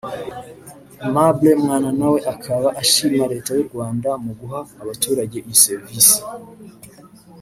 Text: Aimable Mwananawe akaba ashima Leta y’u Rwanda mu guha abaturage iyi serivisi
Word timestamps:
Aimable 1.03 1.49
Mwananawe 1.61 2.19
akaba 2.33 2.67
ashima 2.81 3.23
Leta 3.33 3.51
y’u 3.57 3.67
Rwanda 3.69 4.09
mu 4.23 4.31
guha 4.39 4.59
abaturage 4.81 5.37
iyi 5.41 5.55
serivisi 5.65 6.17